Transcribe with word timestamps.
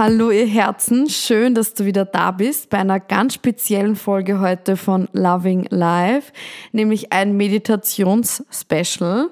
Hallo 0.00 0.30
ihr 0.30 0.46
Herzen, 0.46 1.10
schön, 1.10 1.56
dass 1.56 1.74
du 1.74 1.84
wieder 1.84 2.04
da 2.04 2.30
bist 2.30 2.70
bei 2.70 2.78
einer 2.78 3.00
ganz 3.00 3.34
speziellen 3.34 3.96
Folge 3.96 4.38
heute 4.38 4.76
von 4.76 5.08
Loving 5.12 5.66
Life, 5.70 6.32
nämlich 6.70 7.12
ein 7.12 7.36
Meditations-Special. 7.36 9.28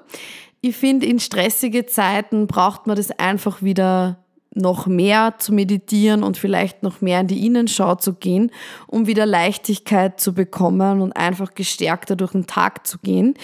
Ich 0.59 0.75
finde, 0.75 1.05
in 1.05 1.21
stressige 1.21 1.85
Zeiten 1.85 2.47
braucht 2.47 2.85
man 2.85 2.97
das 2.97 3.11
einfach 3.11 3.61
wieder 3.61 4.25
noch 4.53 4.87
mehr 4.87 5.35
zu 5.37 5.53
meditieren 5.53 6.23
und 6.23 6.37
vielleicht 6.37 6.83
noch 6.83 7.01
mehr 7.01 7.21
in 7.21 7.27
die 7.27 7.45
Innenschau 7.45 7.95
zu 7.95 8.13
gehen, 8.13 8.51
um 8.87 9.07
wieder 9.07 9.25
Leichtigkeit 9.25 10.19
zu 10.19 10.33
bekommen 10.33 11.01
und 11.01 11.13
einfach 11.13 11.53
gestärkter 11.53 12.15
durch 12.15 12.31
den 12.31 12.47
Tag 12.47 12.87
zu 12.87 12.97
gehen. 12.99 13.35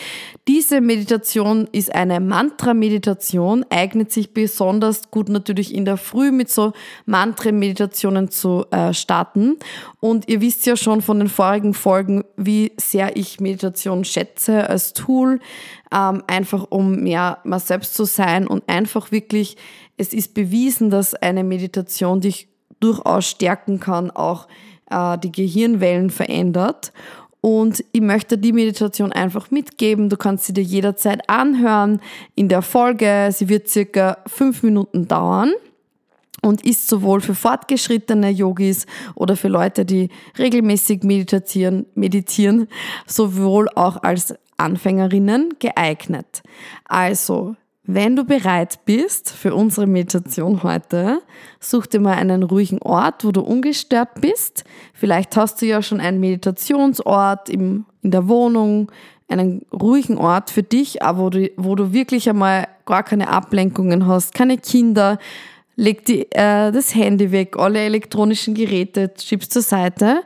Diese 0.47 0.81
Meditation 0.81 1.67
ist 1.71 1.93
eine 1.93 2.19
Mantra-Meditation, 2.19 3.65
eignet 3.69 4.11
sich 4.11 4.33
besonders 4.33 5.11
gut 5.11 5.29
natürlich 5.29 5.73
in 5.73 5.85
der 5.85 5.97
Früh 5.97 6.31
mit 6.31 6.49
so 6.49 6.73
Mantra-Meditationen 7.05 8.29
zu 8.29 8.65
äh, 8.71 8.93
starten. 8.93 9.57
Und 9.99 10.27
ihr 10.29 10.41
wisst 10.41 10.65
ja 10.65 10.75
schon 10.75 11.01
von 11.01 11.19
den 11.19 11.29
vorigen 11.29 11.73
Folgen, 11.73 12.23
wie 12.35 12.73
sehr 12.77 13.15
ich 13.15 13.39
Meditation 13.39 14.03
schätze 14.03 14.69
als 14.69 14.93
Tool, 14.93 15.39
ähm, 15.93 16.23
einfach 16.27 16.65
um 16.69 16.95
mehr 17.03 17.39
mal 17.43 17.59
selbst 17.59 17.93
zu 17.93 18.05
sein 18.05 18.47
und 18.47 18.67
einfach 18.67 19.11
wirklich 19.11 19.57
es 19.97 20.13
ist 20.13 20.33
bewiesen, 20.33 20.89
dass 20.89 21.13
eine 21.13 21.43
Meditation 21.43 22.21
dich 22.21 22.47
durchaus 22.79 23.25
stärken 23.25 23.79
kann, 23.79 24.11
auch 24.11 24.47
äh, 24.89 25.17
die 25.17 25.31
Gehirnwellen 25.31 26.09
verändert. 26.09 26.91
Und 27.41 27.83
ich 27.91 28.01
möchte 28.01 28.37
die 28.37 28.53
Meditation 28.53 29.11
einfach 29.11 29.51
mitgeben. 29.51 30.09
Du 30.09 30.15
kannst 30.15 30.45
sie 30.45 30.53
dir 30.53 30.63
jederzeit 30.63 31.29
anhören 31.29 31.99
in 32.35 32.47
der 32.47 32.61
Folge. 32.61 33.29
Sie 33.33 33.49
wird 33.49 33.67
circa 33.67 34.17
fünf 34.27 34.63
Minuten 34.63 35.09
dauern 35.09 35.51
und 36.41 36.65
ist 36.65 36.87
sowohl 36.87 37.21
für 37.21 37.35
fortgeschrittene 37.35 38.29
Yogis 38.29 38.85
oder 39.15 39.35
für 39.35 39.49
Leute, 39.49 39.85
die 39.85 40.09
regelmäßig 40.37 41.03
meditieren, 41.03 41.85
meditieren 41.95 42.67
sowohl 43.07 43.67
auch 43.75 44.03
als 44.03 44.35
Anfängerinnen 44.57 45.55
geeignet. 45.59 46.43
Also 46.85 47.55
wenn 47.85 48.15
du 48.15 48.23
bereit 48.23 48.79
bist 48.85 49.29
für 49.29 49.53
unsere 49.53 49.87
Meditation 49.87 50.63
heute, 50.63 51.21
such 51.59 51.87
dir 51.87 51.99
mal 51.99 52.13
einen 52.13 52.43
ruhigen 52.43 52.81
Ort, 52.81 53.25
wo 53.25 53.31
du 53.31 53.41
ungestört 53.41 54.21
bist. 54.21 54.63
Vielleicht 54.93 55.35
hast 55.35 55.61
du 55.61 55.65
ja 55.65 55.81
schon 55.81 55.99
einen 55.99 56.21
Meditationsort 56.21 57.49
im, 57.49 57.85
in 58.01 58.11
der 58.11 58.29
Wohnung, 58.29 58.89
einen 59.27 59.65
ruhigen 59.73 60.17
Ort 60.17 60.49
für 60.49 60.63
dich, 60.63 61.03
aber 61.03 61.19
wo 61.19 61.29
du, 61.29 61.51
wo 61.57 61.75
du 61.75 61.91
wirklich 61.91 62.29
einmal 62.29 62.67
gar 62.85 63.03
keine 63.03 63.27
Ablenkungen 63.27 64.07
hast, 64.07 64.33
keine 64.33 64.57
Kinder. 64.57 65.17
Leg 65.75 66.05
die, 66.05 66.31
äh, 66.31 66.71
das 66.71 66.95
Handy 66.95 67.31
weg, 67.31 67.57
alle 67.57 67.79
elektronischen 67.79 68.53
Geräte 68.53 69.11
schiebst 69.19 69.51
zur 69.51 69.61
Seite. 69.61 70.21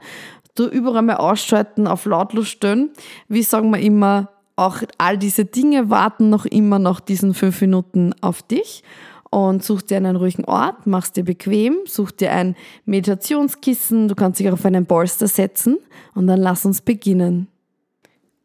Du 0.53 0.67
überall 0.67 1.03
mal 1.03 1.15
ausschalten, 1.15 1.87
auf 1.87 2.05
lautlos 2.05 2.49
stellen. 2.49 2.91
Wie 3.29 3.43
sagen 3.43 3.71
wir 3.71 3.79
immer, 3.79 4.29
auch 4.57 4.81
all 4.97 5.17
diese 5.17 5.45
Dinge 5.45 5.89
warten 5.89 6.29
noch 6.29 6.45
immer 6.45 6.79
nach 6.79 6.99
diesen 6.99 7.33
fünf 7.33 7.61
Minuten 7.61 8.13
auf 8.21 8.41
dich 8.41 8.83
und 9.29 9.63
such 9.63 9.83
dir 9.83 9.97
einen 9.97 10.15
ruhigen 10.15 10.45
Ort, 10.45 10.87
machst 10.87 11.15
dir 11.15 11.23
bequem, 11.23 11.77
such 11.85 12.11
dir 12.11 12.31
ein 12.31 12.55
Meditationskissen, 12.85 14.07
du 14.07 14.15
kannst 14.15 14.39
dich 14.39 14.49
auf 14.49 14.65
einen 14.65 14.85
Bolster 14.85 15.27
setzen 15.27 15.77
und 16.15 16.27
dann 16.27 16.39
lass 16.39 16.65
uns 16.65 16.81
beginnen. 16.81 17.47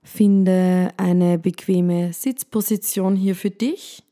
Finde 0.03 0.91
eine 0.97 1.39
bequeme 1.39 2.13
Sitzposition 2.13 3.17
hier 3.17 3.35
für 3.35 3.51
dich, 3.51 4.03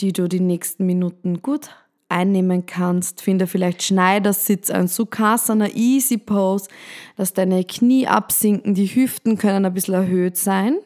die 0.00 0.12
du 0.12 0.28
die 0.28 0.40
nächsten 0.40 0.86
Minuten 0.86 1.42
gut 1.42 1.70
einnehmen 2.14 2.64
kannst. 2.64 3.20
Finde 3.20 3.46
vielleicht 3.46 3.82
Schneidersitz, 3.82 4.70
ein 4.70 4.86
Sukhasana, 4.86 5.68
Easy 5.74 6.16
Pose, 6.16 6.68
dass 7.16 7.34
deine 7.34 7.64
Knie 7.64 8.06
absinken, 8.06 8.74
die 8.74 8.86
Hüften 8.86 9.36
können 9.36 9.66
ein 9.66 9.74
bisschen 9.74 9.94
erhöht 9.94 10.36
sein. 10.36 10.76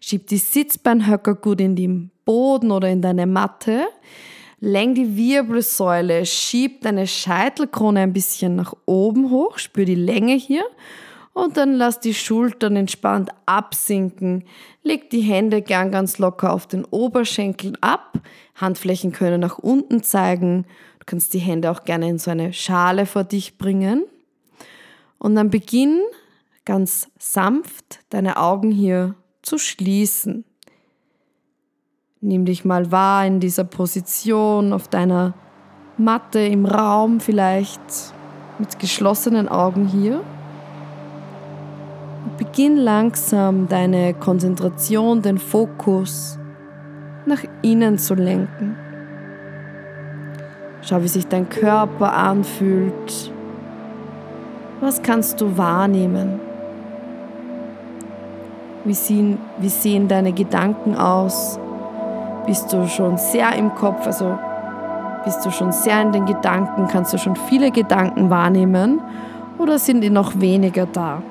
Schieb 0.00 0.28
die 0.28 0.38
Sitzbeinhöcker 0.38 1.34
gut 1.34 1.60
in 1.60 1.76
den 1.76 2.10
Boden 2.24 2.70
oder 2.70 2.88
in 2.88 3.02
deine 3.02 3.26
Matte. 3.26 3.86
Lenk 4.60 4.94
die 4.94 5.16
Wirbelsäule, 5.16 6.24
schieb 6.24 6.82
deine 6.82 7.06
Scheitelkrone 7.06 8.00
ein 8.00 8.12
bisschen 8.12 8.56
nach 8.56 8.72
oben 8.86 9.30
hoch, 9.30 9.58
spür 9.58 9.84
die 9.84 9.94
Länge 9.94 10.34
hier 10.34 10.64
und 11.36 11.58
dann 11.58 11.74
lass 11.74 12.00
die 12.00 12.14
Schultern 12.14 12.76
entspannt 12.76 13.28
absinken. 13.44 14.44
Leg 14.82 15.10
die 15.10 15.20
Hände 15.20 15.60
gern 15.60 15.90
ganz 15.90 16.16
locker 16.16 16.50
auf 16.50 16.66
den 16.66 16.86
Oberschenkeln 16.86 17.76
ab. 17.82 18.18
Handflächen 18.54 19.12
können 19.12 19.42
nach 19.42 19.58
unten 19.58 20.02
zeigen. 20.02 20.64
Du 20.98 21.04
kannst 21.04 21.34
die 21.34 21.38
Hände 21.38 21.70
auch 21.70 21.84
gerne 21.84 22.08
in 22.08 22.18
so 22.18 22.30
eine 22.30 22.54
Schale 22.54 23.04
vor 23.04 23.22
dich 23.22 23.58
bringen. 23.58 24.04
Und 25.18 25.34
dann 25.34 25.50
beginn 25.50 26.00
ganz 26.64 27.10
sanft 27.18 28.00
deine 28.08 28.38
Augen 28.38 28.70
hier 28.70 29.14
zu 29.42 29.58
schließen. 29.58 30.46
Nimm 32.22 32.46
dich 32.46 32.64
mal 32.64 32.90
wahr 32.90 33.26
in 33.26 33.40
dieser 33.40 33.64
Position 33.64 34.72
auf 34.72 34.88
deiner 34.88 35.34
Matte 35.98 36.40
im 36.40 36.64
Raum, 36.64 37.20
vielleicht 37.20 37.82
mit 38.58 38.78
geschlossenen 38.78 39.50
Augen 39.50 39.86
hier. 39.86 40.24
Beginn 42.38 42.76
langsam 42.76 43.68
deine 43.68 44.12
Konzentration, 44.12 45.22
den 45.22 45.38
Fokus 45.38 46.38
nach 47.24 47.42
innen 47.62 47.98
zu 47.98 48.14
lenken. 48.14 48.76
Schau, 50.82 51.02
wie 51.02 51.08
sich 51.08 51.26
dein 51.28 51.48
Körper 51.48 52.12
anfühlt. 52.12 53.32
Was 54.80 55.02
kannst 55.02 55.40
du 55.40 55.56
wahrnehmen? 55.56 56.40
Wie 58.84 58.94
sehen, 58.94 59.38
wie 59.58 59.68
sehen 59.68 60.08
deine 60.08 60.32
Gedanken 60.32 60.96
aus? 60.96 61.58
Bist 62.44 62.72
du 62.72 62.86
schon 62.88 63.18
sehr 63.18 63.54
im 63.54 63.74
Kopf, 63.74 64.04
also 64.04 64.36
bist 65.24 65.44
du 65.46 65.50
schon 65.50 65.72
sehr 65.72 66.02
in 66.02 66.12
den 66.12 66.26
Gedanken? 66.26 66.86
Kannst 66.88 67.12
du 67.12 67.18
schon 67.18 67.34
viele 67.34 67.70
Gedanken 67.70 68.30
wahrnehmen 68.30 69.00
oder 69.58 69.78
sind 69.78 70.02
die 70.02 70.10
noch 70.10 70.38
weniger 70.40 70.86
da? 70.86 71.22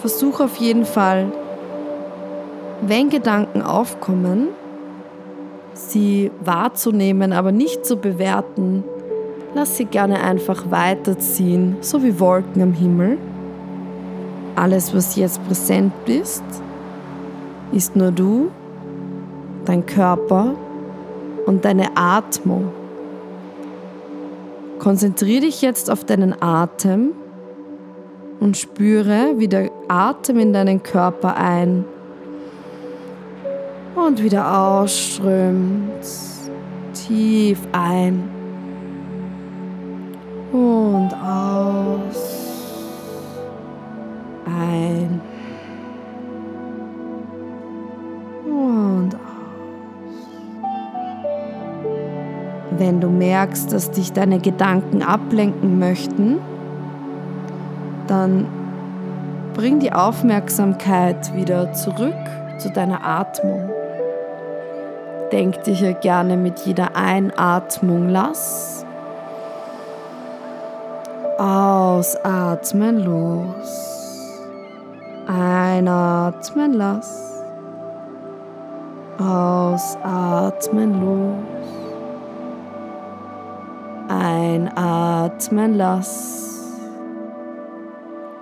Versuch 0.00 0.40
auf 0.40 0.56
jeden 0.56 0.86
Fall, 0.86 1.30
wenn 2.80 3.10
Gedanken 3.10 3.60
aufkommen, 3.60 4.48
sie 5.74 6.30
wahrzunehmen, 6.42 7.34
aber 7.34 7.52
nicht 7.52 7.84
zu 7.84 7.96
bewerten. 7.96 8.82
Lass 9.54 9.76
sie 9.76 9.84
gerne 9.84 10.22
einfach 10.22 10.70
weiterziehen, 10.70 11.76
so 11.80 12.02
wie 12.02 12.18
Wolken 12.18 12.62
am 12.62 12.72
Himmel. 12.72 13.18
Alles, 14.56 14.94
was 14.94 15.16
jetzt 15.16 15.44
präsent 15.46 15.92
ist, 16.06 16.44
ist 17.72 17.94
nur 17.94 18.10
du, 18.10 18.50
dein 19.66 19.84
Körper 19.84 20.54
und 21.44 21.64
deine 21.66 21.96
Atmung. 21.96 22.72
Konzentriere 24.78 25.42
dich 25.42 25.60
jetzt 25.60 25.90
auf 25.90 26.04
deinen 26.04 26.40
Atem 26.40 27.12
und 28.40 28.56
spüre, 28.56 29.34
wie 29.36 29.48
der 29.48 29.70
Atem 29.88 30.38
in 30.38 30.52
deinen 30.52 30.82
Körper 30.82 31.36
ein 31.36 31.84
und 33.94 34.22
wieder 34.22 34.58
ausströmt. 34.58 36.04
Tief 36.94 37.60
ein 37.72 38.28
und 40.52 41.10
aus. 41.14 42.56
Ein 44.46 45.20
und 48.46 49.14
aus. 49.14 49.20
Wenn 52.78 53.00
du 53.00 53.08
merkst, 53.08 53.72
dass 53.72 53.90
dich 53.90 54.12
deine 54.12 54.40
Gedanken 54.40 55.02
ablenken 55.02 55.78
möchten, 55.78 56.38
dann 58.10 58.46
bring 59.54 59.78
die 59.78 59.92
Aufmerksamkeit 59.92 61.32
wieder 61.36 61.72
zurück 61.72 62.14
zu 62.58 62.70
deiner 62.70 63.04
Atmung. 63.06 63.70
Denk 65.30 65.62
dich 65.62 65.80
ja 65.80 65.92
gerne 65.92 66.36
mit 66.36 66.58
jeder 66.60 66.96
Einatmung 66.96 68.08
lass. 68.08 68.84
Ausatmen 71.38 73.04
los. 73.04 73.90
Einatmen, 75.28 76.72
lass. 76.74 77.44
Ausatmen, 79.18 81.00
los. 81.00 81.34
Einatmen, 84.08 85.74
lass. 85.74 86.49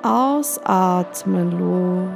Ausatmen, 0.08 1.58
los. 1.58 2.08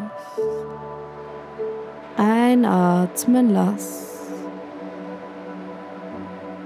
Einatmen, 2.17 3.53
lass. 3.53 4.31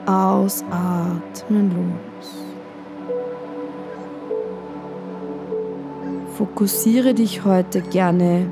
Ausatmen, 0.07 1.73
los. 1.75 2.45
Fokussiere 6.39 7.13
dich 7.13 7.45
heute 7.45 7.81
gerne 7.81 8.49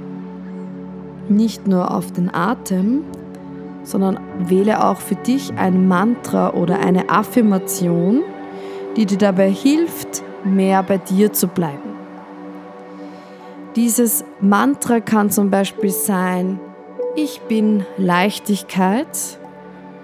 nicht 1.29 1.69
nur 1.69 1.95
auf 1.95 2.11
den 2.11 2.35
Atem, 2.35 3.05
sondern 3.85 4.19
wähle 4.41 4.85
auch 4.85 4.99
für 4.99 5.15
dich 5.15 5.57
ein 5.57 5.87
Mantra 5.87 6.55
oder 6.55 6.81
eine 6.81 7.09
Affirmation, 7.09 8.25
die 8.97 9.07
dir 9.07 9.19
dabei 9.19 9.49
hilft, 9.49 10.25
mehr 10.43 10.83
bei 10.83 10.99
dir 10.99 11.33
zu 11.33 11.47
bleiben. 11.47 11.94
Dieses 13.77 14.25
Mantra 14.41 15.01
kann 15.01 15.31
zum 15.31 15.51
Beispiel 15.51 15.91
sein, 15.91 16.61
ich 17.17 17.41
bin 17.49 17.85
Leichtigkeit 17.97 19.09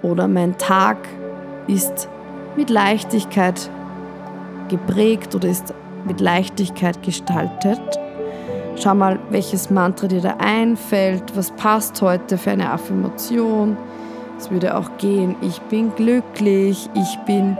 oder 0.01 0.27
mein 0.27 0.57
Tag 0.57 0.97
ist 1.67 2.09
mit 2.57 2.69
Leichtigkeit 2.69 3.69
geprägt 4.67 5.35
oder 5.35 5.47
ist 5.47 5.73
mit 6.05 6.19
Leichtigkeit 6.19 7.01
gestaltet. 7.01 7.79
Schau 8.75 8.93
mal, 8.93 9.19
welches 9.29 9.69
Mantra 9.69 10.07
dir 10.07 10.21
da 10.21 10.35
einfällt, 10.39 11.23
was 11.35 11.51
passt 11.51 12.01
heute 12.01 12.37
für 12.37 12.51
eine 12.51 12.71
Affirmation. 12.71 13.77
Es 14.37 14.51
würde 14.51 14.75
auch 14.75 14.97
gehen, 14.97 15.37
ich 15.39 15.61
bin 15.61 15.95
glücklich, 15.95 16.89
ich 16.93 17.19
bin 17.25 17.55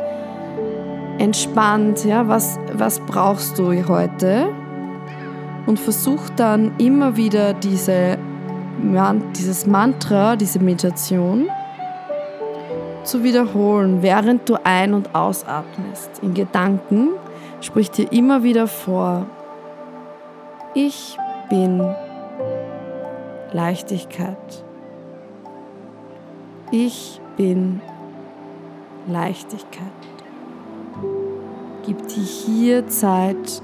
entspannt. 1.19 2.04
Ja, 2.04 2.28
was, 2.28 2.60
was 2.74 3.00
brauchst 3.00 3.58
du 3.58 3.88
heute? 3.88 4.50
Und 5.66 5.80
versuch 5.80 6.30
dann 6.36 6.74
immer 6.78 7.16
wieder 7.18 7.54
diese, 7.54 8.18
dieses 9.38 9.68
Mantra, 9.68 10.36
diese 10.36 10.60
Meditation 10.60 11.50
zu 13.04 13.24
wiederholen, 13.24 14.02
während 14.02 14.48
du 14.50 14.58
ein- 14.63 14.94
und 14.94 15.13
ausatmest. 15.16 16.19
In 16.22 16.34
Gedanken 16.34 17.10
Sprich 17.62 17.92
dir 17.92 18.12
immer 18.12 18.42
wieder 18.42 18.66
vor, 18.66 19.28
ich 20.74 21.16
bin 21.48 21.80
Leichtigkeit. 23.52 24.66
Ich 26.72 27.22
bin 27.38 27.80
Leichtigkeit. 29.08 29.86
Gib 31.86 32.08
dir 32.08 32.24
hier 32.24 32.88
Zeit, 32.88 33.62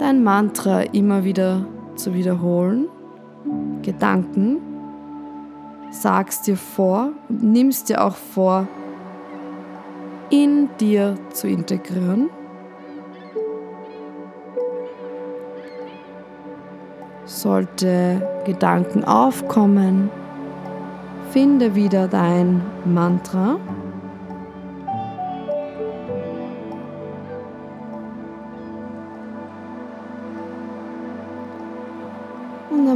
dein 0.00 0.24
Mantra 0.24 0.80
immer 0.80 1.24
wieder 1.24 1.66
zu 1.94 2.14
wiederholen. 2.14 2.88
Gedanken. 3.82 4.58
Sagst 5.90 6.46
dir 6.46 6.56
vor 6.56 7.10
und 7.28 7.42
nimmst 7.42 7.88
dir 7.88 8.02
auch 8.04 8.14
vor, 8.14 8.66
in 10.30 10.68
dir 10.78 11.16
zu 11.32 11.48
integrieren. 11.48 12.30
Sollte 17.24 18.26
Gedanken 18.44 19.04
aufkommen, 19.04 20.10
finde 21.30 21.74
wieder 21.74 22.08
dein 22.08 22.62
Mantra. 22.84 23.58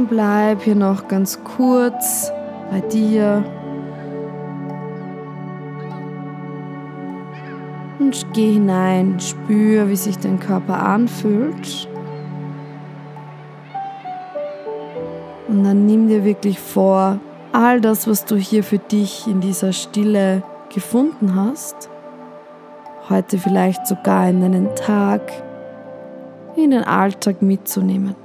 Bleib 0.09 0.61
hier 0.61 0.75
noch 0.75 1.07
ganz 1.07 1.39
kurz 1.43 2.31
bei 2.69 2.79
dir. 2.81 3.43
Und 7.97 8.25
geh 8.33 8.53
hinein, 8.53 9.19
spür, 9.19 9.89
wie 9.89 9.95
sich 9.95 10.17
dein 10.17 10.39
Körper 10.39 10.85
anfühlt. 10.85 11.87
Und 15.47 15.63
dann 15.63 15.85
nimm 15.85 16.07
dir 16.07 16.23
wirklich 16.23 16.59
vor, 16.59 17.19
all 17.51 17.81
das, 17.81 18.07
was 18.07 18.25
du 18.25 18.35
hier 18.35 18.63
für 18.63 18.79
dich 18.79 19.27
in 19.27 19.39
dieser 19.39 19.73
Stille 19.73 20.43
gefunden 20.73 21.35
hast, 21.35 21.89
heute 23.09 23.37
vielleicht 23.37 23.87
sogar 23.87 24.29
in 24.29 24.41
deinen 24.41 24.75
Tag, 24.75 25.31
in 26.55 26.71
den 26.71 26.83
Alltag 26.83 27.41
mitzunehmen. 27.41 28.24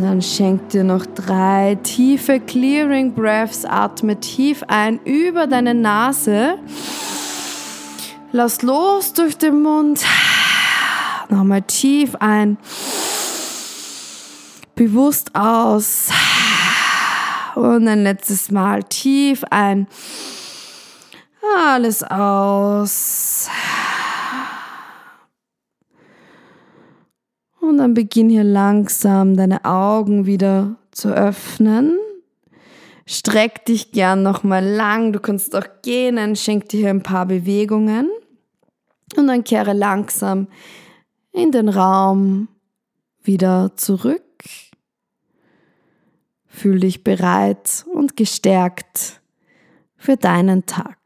Dann 0.00 0.22
schenk 0.22 0.70
dir 0.70 0.82
noch 0.82 1.04
drei 1.04 1.76
tiefe 1.82 2.40
Clearing 2.40 3.12
Breaths. 3.12 3.66
Atme 3.66 4.18
tief 4.18 4.62
ein 4.66 4.98
über 5.04 5.46
deine 5.46 5.74
Nase. 5.74 6.54
Lass 8.32 8.62
los 8.62 9.12
durch 9.12 9.36
den 9.36 9.60
Mund. 9.60 10.02
Nochmal 11.28 11.60
tief 11.62 12.14
ein. 12.14 12.56
Bewusst 14.74 15.34
aus. 15.34 16.08
Und 17.54 17.86
ein 17.86 18.02
letztes 18.02 18.50
Mal 18.50 18.82
tief 18.84 19.44
ein. 19.50 19.86
Alles 21.66 22.02
aus. 22.04 23.29
Dann 27.80 27.94
beginn 27.94 28.30
hier 28.30 28.44
langsam 28.44 29.36
deine 29.36 29.64
Augen 29.64 30.26
wieder 30.26 30.76
zu 30.90 31.08
öffnen. 31.08 31.98
Streck 33.06 33.64
dich 33.64 33.90
gern 33.90 34.22
nochmal 34.22 34.64
lang. 34.64 35.12
Du 35.12 35.18
kannst 35.18 35.56
auch 35.56 35.66
gehen. 35.82 36.36
Schenk 36.36 36.68
dir 36.68 36.80
hier 36.80 36.90
ein 36.90 37.02
paar 37.02 37.26
Bewegungen. 37.26 38.08
Und 39.16 39.26
dann 39.26 39.42
kehre 39.42 39.72
langsam 39.72 40.46
in 41.32 41.50
den 41.50 41.68
Raum 41.68 42.48
wieder 43.22 43.72
zurück. 43.76 44.22
Fühl 46.46 46.80
dich 46.80 47.02
bereit 47.02 47.84
und 47.92 48.16
gestärkt 48.16 49.20
für 49.96 50.16
deinen 50.16 50.66
Tag. 50.66 50.99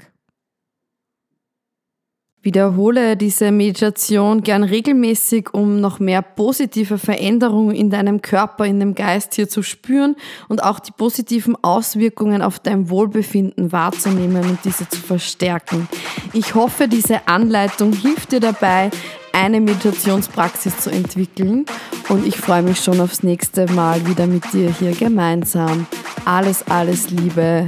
Wiederhole 2.44 3.16
diese 3.16 3.50
Meditation 3.50 4.42
gern 4.42 4.64
regelmäßig, 4.64 5.54
um 5.54 5.80
noch 5.80 5.98
mehr 5.98 6.20
positive 6.20 6.98
Veränderungen 6.98 7.74
in 7.74 7.88
deinem 7.88 8.20
Körper, 8.20 8.66
in 8.66 8.78
dem 8.80 8.94
Geist 8.94 9.34
hier 9.34 9.48
zu 9.48 9.62
spüren 9.62 10.14
und 10.48 10.62
auch 10.62 10.78
die 10.78 10.92
positiven 10.92 11.56
Auswirkungen 11.64 12.42
auf 12.42 12.58
dein 12.58 12.90
Wohlbefinden 12.90 13.72
wahrzunehmen 13.72 14.44
und 14.44 14.58
diese 14.62 14.86
zu 14.86 15.00
verstärken. 15.00 15.88
Ich 16.34 16.54
hoffe, 16.54 16.86
diese 16.86 17.26
Anleitung 17.28 17.94
hilft 17.94 18.32
dir 18.32 18.40
dabei, 18.40 18.90
eine 19.32 19.62
Meditationspraxis 19.62 20.76
zu 20.76 20.90
entwickeln 20.90 21.64
und 22.10 22.26
ich 22.26 22.36
freue 22.36 22.62
mich 22.62 22.78
schon 22.78 23.00
aufs 23.00 23.22
nächste 23.22 23.72
Mal 23.72 24.06
wieder 24.06 24.26
mit 24.26 24.52
dir 24.52 24.70
hier 24.70 24.92
gemeinsam. 24.92 25.86
Alles, 26.26 26.62
alles 26.68 27.08
Liebe, 27.08 27.64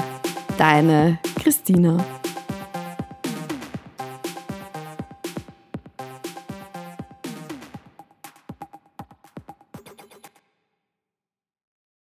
deine 0.58 1.18
Christina. 1.42 2.04